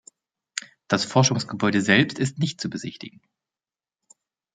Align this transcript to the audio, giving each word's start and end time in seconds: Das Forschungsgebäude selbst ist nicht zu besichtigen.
Das 0.87 1.05
Forschungsgebäude 1.05 1.79
selbst 1.83 2.17
ist 2.17 2.39
nicht 2.39 2.59
zu 2.59 2.71
besichtigen. 2.71 3.21